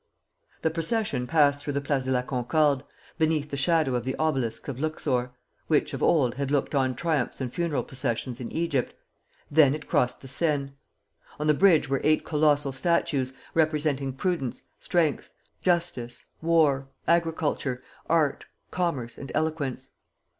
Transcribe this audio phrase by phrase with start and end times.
[0.63, 2.83] The procession passed through the Place de la Concorde,
[3.19, 5.29] beneath the shadow of the obelisk of Luxor,
[5.67, 8.95] which of old had looked on triumphs and funeral processions in Egypt;
[9.51, 10.71] then it crossed the Seine.
[11.39, 15.29] On the bridge were eight colossal statues, representing prudence, strength,
[15.61, 19.91] justice, war, agriculture, art commerce, and eloquence.